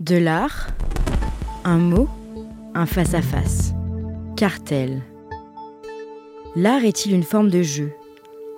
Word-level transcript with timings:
De 0.00 0.16
l'art, 0.16 0.66
un 1.64 1.78
mot, 1.78 2.06
un 2.74 2.84
face-à-face. 2.84 3.72
Cartel. 4.36 5.00
L'art 6.54 6.84
est-il 6.84 7.14
une 7.14 7.22
forme 7.22 7.48
de 7.48 7.62
jeu 7.62 7.94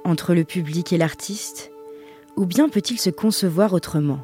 entre 0.03 0.35
le 0.35 0.43
public 0.43 0.93
et 0.93 0.99
l'artiste 0.99 1.71
Ou 2.37 2.45
bien 2.45 2.69
peut-il 2.69 2.99
se 2.99 3.11
concevoir 3.11 3.73
autrement? 3.73 4.19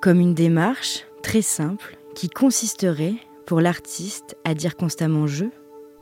Comme 0.00 0.18
une 0.18 0.32
démarche 0.32 1.04
très 1.22 1.42
simple 1.42 1.98
qui 2.14 2.30
consisterait 2.30 3.16
pour 3.44 3.60
l'artiste 3.60 4.38
à 4.44 4.54
dire 4.54 4.76
constamment 4.76 5.26
je 5.26 5.44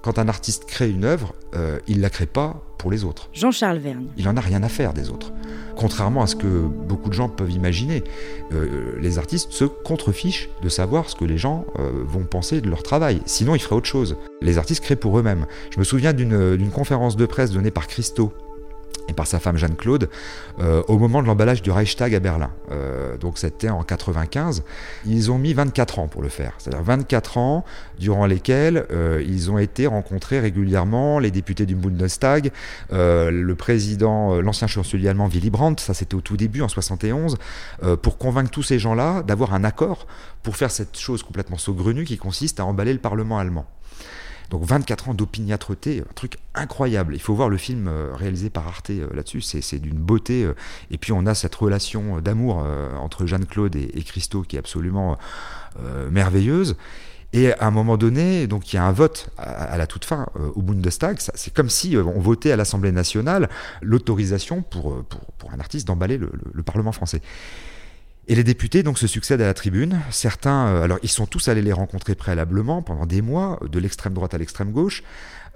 Quand 0.02 0.18
un 0.18 0.28
artiste 0.28 0.64
crée 0.66 0.90
une 0.90 1.04
œuvre, 1.04 1.32
euh, 1.54 1.78
il 1.86 1.98
ne 1.98 2.02
la 2.02 2.10
crée 2.10 2.26
pas 2.26 2.60
pour 2.76 2.90
les 2.90 3.04
autres. 3.04 3.28
Jean-Charles 3.32 3.78
Vergne. 3.78 4.06
Il 4.16 4.24
n'en 4.24 4.36
a 4.36 4.40
rien 4.40 4.64
à 4.64 4.68
faire 4.68 4.92
des 4.92 5.10
autres. 5.10 5.32
Contrairement 5.76 6.22
à 6.22 6.26
ce 6.26 6.34
que 6.34 6.66
beaucoup 6.66 7.08
de 7.08 7.14
gens 7.14 7.28
peuvent 7.28 7.52
imaginer, 7.52 8.02
euh, 8.52 8.96
les 9.00 9.18
artistes 9.18 9.52
se 9.52 9.64
contrefichent 9.64 10.48
de 10.60 10.68
savoir 10.68 11.08
ce 11.08 11.14
que 11.14 11.24
les 11.24 11.38
gens 11.38 11.64
euh, 11.78 12.02
vont 12.04 12.24
penser 12.24 12.60
de 12.60 12.68
leur 12.68 12.82
travail. 12.82 13.22
Sinon, 13.26 13.54
ils 13.54 13.60
feraient 13.60 13.76
autre 13.76 13.86
chose. 13.86 14.16
Les 14.40 14.58
artistes 14.58 14.82
créent 14.82 14.96
pour 14.96 15.16
eux-mêmes. 15.18 15.46
Je 15.70 15.78
me 15.78 15.84
souviens 15.84 16.12
d'une 16.12 16.70
conférence 16.70 17.16
de 17.16 17.24
presse 17.24 17.52
donnée 17.52 17.70
par 17.70 17.86
Christo 17.86 18.32
et 19.08 19.12
par 19.12 19.26
sa 19.26 19.38
femme 19.40 19.56
Jeanne-Claude 19.56 20.08
euh, 20.60 20.82
au 20.88 20.98
moment 20.98 21.22
de 21.22 21.26
l'emballage 21.26 21.62
du 21.62 21.70
Reichstag 21.70 22.14
à 22.14 22.20
Berlin. 22.20 22.50
Euh, 22.70 23.16
donc 23.16 23.38
c'était 23.38 23.68
en 23.68 23.82
95. 23.82 24.62
Ils 25.06 25.30
ont 25.30 25.38
mis 25.38 25.54
24 25.54 25.98
ans 25.98 26.08
pour 26.08 26.22
le 26.22 26.28
faire. 26.28 26.54
C'est-à-dire 26.58 26.82
24 26.82 27.38
ans 27.38 27.64
durant 27.98 28.26
lesquels 28.26 28.86
euh, 28.90 29.22
ils 29.26 29.50
ont 29.50 29.58
été 29.58 29.86
rencontrés 29.86 30.40
régulièrement, 30.40 31.18
les 31.18 31.30
députés 31.30 31.66
du 31.66 31.74
Bundestag, 31.74 32.50
le 32.90 33.52
président, 33.54 34.40
l'ancien 34.40 34.66
chancelier 34.66 35.08
allemand 35.08 35.26
Willy 35.26 35.50
Brandt, 35.50 35.82
ça 35.82 35.94
c'était 35.94 36.14
au 36.14 36.20
tout 36.20 36.36
début 36.36 36.62
en 36.62 36.68
71, 36.68 37.36
pour 38.02 38.18
convaincre 38.18 38.50
tous 38.50 38.62
ces 38.62 38.78
gens-là 38.78 39.22
d'avoir 39.22 39.54
un 39.54 39.64
accord 39.64 40.06
pour 40.42 40.56
faire 40.56 40.70
cette 40.70 40.98
chose 40.98 41.22
complètement 41.22 41.58
saugrenue 41.58 42.04
qui 42.04 42.16
consiste 42.16 42.60
à 42.60 42.64
emballer 42.64 42.92
le 42.92 42.98
Parlement 42.98 43.38
allemand. 43.38 43.66
Donc 44.52 44.64
24 44.64 45.08
ans 45.08 45.14
d'opiniâtreté, 45.14 46.02
un 46.02 46.12
truc 46.12 46.36
incroyable. 46.54 47.14
Il 47.14 47.22
faut 47.22 47.34
voir 47.34 47.48
le 47.48 47.56
film 47.56 47.88
euh, 47.88 48.10
réalisé 48.14 48.50
par 48.50 48.68
Arte 48.68 48.90
euh, 48.90 49.08
là-dessus, 49.14 49.40
c'est 49.40 49.78
d'une 49.78 49.96
beauté. 49.96 50.44
Euh, 50.44 50.54
et 50.90 50.98
puis 50.98 51.10
on 51.12 51.24
a 51.24 51.34
cette 51.34 51.54
relation 51.54 52.20
d'amour 52.20 52.62
entre 53.00 53.24
Jeanne-Claude 53.24 53.74
et, 53.76 54.02
Christo 54.02 54.42
qui 54.42 54.56
est 54.56 54.58
absolument 54.58 55.16
merveilleuse. 56.10 56.76
Et 57.32 57.54
à 57.54 57.66
un 57.66 57.70
moment 57.70 57.96
donné, 57.96 58.46
donc 58.46 58.70
il 58.70 58.76
y 58.76 58.78
a 58.78 58.84
un 58.84 58.92
vote 58.92 59.30
à, 59.38 59.78
la 59.78 59.86
toute 59.86 60.04
fin 60.04 60.26
au 60.54 60.60
Bundestag. 60.60 61.16
C'est 61.18 61.54
comme 61.54 61.70
si 61.70 61.96
on 61.96 62.20
votait 62.20 62.52
à 62.52 62.56
l'Assemblée 62.56 62.92
nationale 62.92 63.48
l'autorisation 63.80 64.60
pour, 64.60 65.02
pour, 65.38 65.50
un 65.50 65.60
artiste 65.60 65.86
d'emballer 65.86 66.18
le, 66.18 66.62
Parlement 66.62 66.92
français. 66.92 67.22
Et 68.28 68.36
les 68.36 68.44
députés 68.44 68.82
donc 68.82 68.98
se 68.98 69.06
succèdent 69.06 69.40
à 69.40 69.46
la 69.46 69.54
tribune. 69.54 70.00
Certains, 70.10 70.68
euh, 70.68 70.82
alors 70.82 70.98
ils 71.02 71.08
sont 71.08 71.26
tous 71.26 71.48
allés 71.48 71.62
les 71.62 71.72
rencontrer 71.72 72.14
préalablement 72.14 72.80
pendant 72.80 73.06
des 73.06 73.20
mois, 73.20 73.58
de 73.68 73.78
l'extrême 73.80 74.14
droite 74.14 74.34
à 74.34 74.38
l'extrême 74.38 74.70
gauche. 74.70 75.02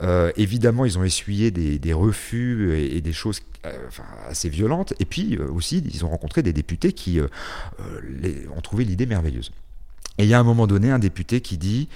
Euh, 0.03 0.33
évidemment, 0.37 0.85
ils 0.85 0.99
ont 0.99 1.05
essuyé 1.05 1.51
des, 1.51 1.93
refus 1.93 2.77
et, 2.77 3.01
des 3.01 3.13
choses 3.13 3.41
euh, 3.65 3.89
assez 4.29 4.49
violentes. 4.49 4.95
Et 4.99 5.05
puis 5.05 5.39
aussi, 5.39 5.83
ils 5.93 6.05
ont 6.05 6.11
rencontré 6.11 6.43
des 6.43 6.53
députés 6.53 6.93
qui 6.93 7.21
ont 7.21 8.61
trouvé 8.61 8.85
l'idée 8.85 9.07
merveilleuse. 9.07 9.53
Et 10.19 10.25
il 10.25 10.29
y 10.29 10.35
a 10.35 10.41
un 10.41 10.45
moment 10.45 10.67
donné 10.67 10.91
un 10.91 10.99
député 10.99 11.41
qui 11.41 11.59
dit 11.59 11.89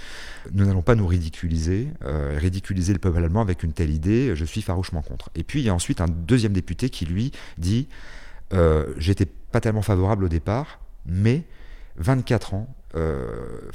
Nous 0.53 0.65
n'allons 0.65 0.83
pas 0.83 0.95
nous 0.95 1.07
ridiculiser, 1.07 1.89
ridiculiser 2.03 2.93
le 2.93 2.99
peuple 2.99 3.19
allemand 3.19 3.41
avec 3.41 3.63
une 3.65 3.73
telle 3.73 3.91
idée, 3.91 4.35
je 4.35 4.45
suis 4.45 4.63
farouchement 4.63 5.03
contre. 5.03 5.31
Et 5.35 5.43
puis 5.43 5.61
il 5.61 5.65
y 5.65 5.69
a 5.69 5.75
ensuite 5.75 6.01
un 6.01 6.09
deuxième 6.09 6.53
député 6.53 6.91
qui 6.91 7.07
lui 7.07 7.33
dit 7.59 7.89
J'étais 8.99 9.27
pas 9.51 9.61
tellement 9.61 9.83
favorable 9.83 10.25
au 10.25 10.29
départ, 10.29 10.81
mais 11.07 11.45
24 11.97 12.55
ans, 12.55 12.75
euh, 12.97 13.71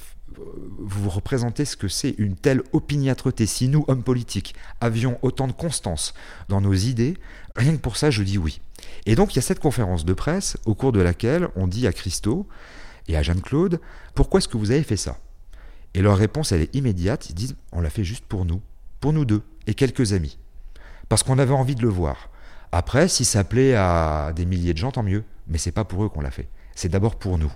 vous 0.77 1.09
représentez 1.09 1.65
ce 1.65 1.77
que 1.77 1.87
c'est 1.87 2.15
une 2.17 2.35
telle 2.35 2.61
opiniâtreté. 2.73 3.45
Si 3.45 3.67
nous, 3.67 3.85
hommes 3.87 4.03
politiques, 4.03 4.55
avions 4.81 5.17
autant 5.21 5.47
de 5.47 5.53
constance 5.53 6.13
dans 6.49 6.61
nos 6.61 6.73
idées, 6.73 7.15
rien 7.55 7.73
que 7.73 7.81
pour 7.81 7.97
ça, 7.97 8.09
je 8.09 8.23
dis 8.23 8.37
oui. 8.37 8.61
Et 9.05 9.15
donc, 9.15 9.33
il 9.33 9.37
y 9.37 9.39
a 9.39 9.43
cette 9.43 9.59
conférence 9.59 10.05
de 10.05 10.13
presse 10.13 10.57
au 10.65 10.75
cours 10.75 10.91
de 10.91 10.99
laquelle 10.99 11.47
on 11.55 11.67
dit 11.67 11.87
à 11.87 11.93
Christo 11.93 12.47
et 13.07 13.15
à 13.15 13.23
Jeanne-Claude, 13.23 13.79
pourquoi 14.13 14.39
est-ce 14.39 14.47
que 14.47 14.57
vous 14.57 14.71
avez 14.71 14.83
fait 14.83 14.97
ça? 14.97 15.17
Et 15.93 16.01
leur 16.01 16.17
réponse, 16.17 16.51
elle 16.51 16.61
est 16.61 16.75
immédiate. 16.75 17.29
Ils 17.29 17.35
disent, 17.35 17.55
on 17.71 17.79
l'a 17.79 17.89
fait 17.89 18.03
juste 18.03 18.25
pour 18.25 18.45
nous, 18.45 18.61
pour 18.99 19.13
nous 19.13 19.23
deux 19.25 19.43
et 19.67 19.73
quelques 19.73 20.13
amis. 20.13 20.37
Parce 21.07 21.23
qu'on 21.23 21.39
avait 21.39 21.53
envie 21.53 21.75
de 21.75 21.81
le 21.81 21.89
voir. 21.89 22.29
Après, 22.71 23.07
si 23.07 23.23
ça 23.23 23.43
plaît 23.43 23.75
à 23.75 24.33
des 24.35 24.45
milliers 24.45 24.73
de 24.73 24.77
gens, 24.79 24.91
tant 24.91 25.03
mieux. 25.03 25.23
Mais 25.47 25.57
c'est 25.57 25.71
pas 25.71 25.85
pour 25.85 26.03
eux 26.03 26.09
qu'on 26.09 26.21
l'a 26.21 26.31
fait. 26.31 26.49
C'est 26.75 26.89
d'abord 26.89 27.15
pour 27.15 27.37
nous. 27.37 27.51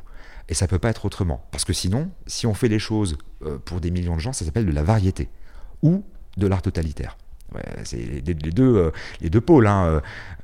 Et 0.49 0.53
ça 0.55 0.67
peut 0.67 0.79
pas 0.79 0.89
être 0.89 1.05
autrement. 1.05 1.45
Parce 1.51 1.63
que 1.63 1.73
sinon, 1.73 2.09
si 2.25 2.47
on 2.47 2.53
fait 2.53 2.67
les 2.67 2.79
choses 2.79 3.17
euh, 3.45 3.57
pour 3.59 3.79
des 3.79 3.91
millions 3.91 4.15
de 4.15 4.21
gens, 4.21 4.33
ça 4.33 4.45
s'appelle 4.45 4.65
de 4.65 4.71
la 4.71 4.83
variété. 4.83 5.29
Ou 5.83 6.03
de 6.37 6.47
l'art 6.47 6.61
totalitaire 6.61 7.17
c'est 7.83 7.97
les, 7.97 8.33
deux, 8.35 8.75
euh, 8.75 8.91
les 9.21 9.31
deux 9.31 9.41
pôles. 9.41 9.65
Hein. 9.65 10.03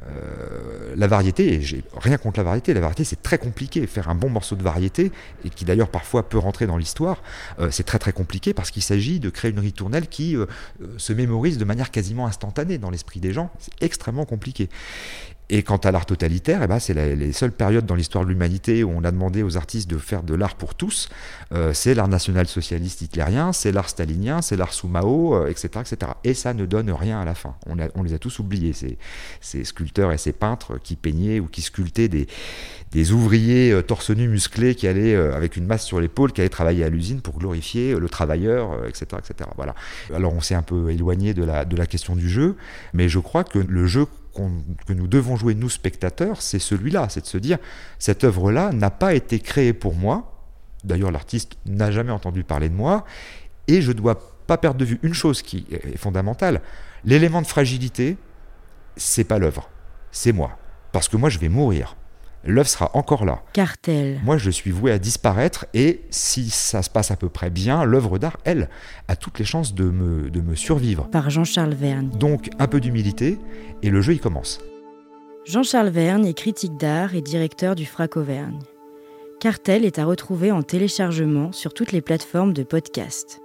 Euh, 0.10 0.96
la 0.96 1.06
variété, 1.06 1.62
rien 1.96 2.18
contre 2.18 2.40
la 2.40 2.44
variété, 2.44 2.74
la 2.74 2.80
variété 2.80 3.04
c'est 3.04 3.22
très 3.22 3.38
compliqué. 3.38 3.86
Faire 3.86 4.10
un 4.10 4.16
bon 4.16 4.28
morceau 4.28 4.56
de 4.56 4.64
variété, 4.64 5.12
et 5.44 5.52
qui 5.52 5.66
d'ailleurs 5.66 5.90
parfois 5.90 6.28
peut 6.28 6.40
rentrer 6.40 6.66
dans 6.66 6.78
l'histoire, 6.78 7.22
c'est 7.70 7.86
très 7.86 8.00
très 8.00 8.12
compliqué 8.12 8.56
parce 8.56 8.72
qu'il 8.72 8.82
s'agit 8.82 9.20
de 9.20 9.30
créer 9.30 9.52
une 9.52 9.60
ritournelle 9.60 10.08
qui 10.08 10.36
se 10.98 11.14
mémorise 11.14 11.60
de 11.60 11.66
manière 11.66 11.92
quasiment 11.92 12.26
instantanée 12.26 12.80
dans 12.80 12.90
l'esprit 12.90 13.20
des 13.20 13.34
gens. 13.34 13.52
C'est 13.60 13.84
extrêmement 13.84 14.26
compliqué. 14.26 14.68
Et 15.50 15.62
quant 15.62 15.78
à 15.78 15.92
l'art 15.92 16.08
totalitaire, 16.08 16.62
eh 16.64 16.68
ben, 16.68 16.80
c'est 16.80 16.94
les 16.94 17.32
seules 17.32 17.52
périodes 17.52 17.86
dans 17.86 17.94
l'histoire 17.94 18.24
de 18.24 18.30
l'humanité 18.30 18.84
où 18.84 18.92
on 18.96 19.04
a 19.04 19.12
demandé 19.12 19.44
aux 19.44 19.58
artistes 19.58 19.88
de 19.88 19.98
faire 19.98 20.24
de 20.24 20.34
l'art 20.34 20.56
pour 20.56 20.74
tous. 20.74 21.10
Euh, 21.52 21.72
c'est 21.72 21.94
l'art 21.94 22.08
national-socialiste 22.08 23.04
hitlérien, 23.04 23.54
c'est 23.54 23.72
l'art 23.72 23.90
stalinien, 23.90 24.42
c'est 24.42 24.58
l'art 24.58 24.74
sous 24.74 24.88
Mao, 24.88 25.48
etc., 25.48 25.70
euh, 25.76 25.82
etc. 25.82 26.12
Et 26.24 26.34
ça 26.34 26.56
ne 26.56 26.66
donne 26.66 26.92
rien 26.92 27.20
à 27.20 27.26
la 27.26 27.36
fin. 27.36 27.56
On, 27.68 28.04
les 28.04 28.14
a 28.14 28.20
tous 28.20 28.40
oubliés, 28.40 28.74
ces, 28.74 28.98
ces, 29.40 29.64
sculpteurs 29.64 30.12
et 30.12 30.18
ces 30.18 30.32
peintres 30.32 30.80
qui 30.82 30.96
peignaient 30.96 31.40
ou 31.40 31.46
qui 31.46 31.62
sculptaient 31.62 32.08
des, 32.08 32.28
des 32.92 33.12
ouvriers 33.12 33.72
euh, 33.72 33.84
torse 33.84 34.10
nu 34.10 34.28
musclés 34.28 34.74
qui 34.74 34.88
allaient 34.88 35.16
avec 35.16 35.58
une 35.58 35.68
masse 35.68 35.86
sur 35.86 36.00
l'épaule, 36.00 36.32
qui 36.32 36.42
allaient 36.42 36.50
travailler 36.50 36.84
à 36.84 36.90
l'usine 36.90 37.22
pour 37.22 37.38
glorifier 37.38 37.94
le 37.94 38.10
travailleur, 38.10 38.84
etc., 38.88 39.06
etc. 39.20 39.50
Voilà. 39.58 39.76
Alors 40.12 40.34
on 40.34 40.42
s'est 40.42 40.56
un 40.56 40.64
peu 40.64 40.90
éloigné 40.90 41.36
de 41.36 41.44
la, 41.44 41.66
de 41.66 41.76
la 41.76 41.86
question 41.86 42.16
du 42.16 42.30
jeu, 42.30 42.56
mais 42.94 43.10
je 43.10 43.20
crois 43.20 43.44
que 43.44 43.60
le 43.60 43.86
jeu 43.86 44.08
que 44.86 44.94
nous 44.94 45.08
devons 45.08 45.36
jouer, 45.36 45.56
nous 45.56 45.70
spectateurs, 45.70 46.42
c'est 46.42 46.60
celui-là, 46.60 47.08
c'est 47.10 47.22
de 47.22 47.26
se 47.26 47.38
dire, 47.38 47.58
cette 48.00 48.24
œuvre-là 48.24 48.72
n'a 48.72 48.92
pas 48.92 49.14
été 49.14 49.40
créée 49.40 49.74
pour 49.74 49.96
moi, 49.96 50.44
d'ailleurs 50.84 51.12
l'artiste 51.12 51.58
n'a 51.66 51.92
jamais 51.92 52.12
entendu 52.12 52.44
parler 52.44 52.70
de 52.70 52.76
moi, 52.76 53.06
et 53.68 53.82
je 53.82 53.92
ne 53.92 53.98
dois 53.98 54.20
pas 54.48 54.58
perdre 54.58 54.80
de 54.80 54.86
vue 54.86 55.00
une 55.02 55.14
chose 55.14 55.42
qui 55.42 55.66
est 55.72 55.98
fondamentale, 55.98 56.62
l'élément 57.04 57.42
de 57.42 57.48
fragilité, 57.48 58.18
c'est 58.98 59.24
pas 59.24 59.40
l'œuvre, 59.40 59.70
c'est 60.12 60.34
moi, 60.34 60.58
parce 60.92 61.10
que 61.10 61.18
moi 61.18 61.30
je 61.30 61.40
vais 61.40 61.50
mourir 61.50 61.96
l'œuvre 62.46 62.70
sera 62.70 62.92
encore 62.94 63.26
là. 63.26 63.42
Cartel. 63.54 64.20
Moi, 64.24 64.38
je 64.38 64.50
suis 64.50 64.72
voué 64.72 64.92
à 64.92 65.00
disparaître 65.00 65.66
et 65.74 66.02
si 66.10 66.50
ça 66.50 66.82
se 66.82 66.90
passe 66.90 67.12
à 67.12 67.16
peu 67.16 67.30
près 67.30 67.50
bien, 67.50 67.84
l'œuvre 67.86 68.18
d'art, 68.18 68.38
elle, 68.44 68.70
a 69.08 69.16
toutes 69.16 69.40
les 69.40 69.46
chances 69.46 69.74
de 69.74 69.86
me, 69.86 70.30
de 70.30 70.42
me 70.42 70.56
survivre. 70.56 71.10
Par 71.10 71.30
Jean-Charles 71.30 71.74
Verne. 71.74 72.10
Donc, 72.10 72.50
un 72.60 72.68
peu 72.68 72.80
d'humilité 72.80 73.38
et 73.84 73.90
le 73.90 74.02
jeu, 74.02 74.14
il 74.14 74.20
commence. 74.20 74.60
Jean-Charles 75.46 75.90
Verne 75.90 76.26
est 76.26 76.34
critique 76.34 76.78
d'art 76.78 77.16
et 77.16 77.22
directeur 77.22 77.76
du 77.76 77.86
FRAC 77.86 78.18
Auvergne. 78.18 78.60
Cartel 79.40 79.86
est 79.86 80.00
à 80.00 80.06
retrouver 80.06 80.52
en 80.52 80.64
téléchargement 80.64 81.52
sur 81.52 81.74
toutes 81.74 81.92
les 81.92 82.02
plateformes 82.02 82.54
de 82.54 82.64
podcast. 82.64 83.42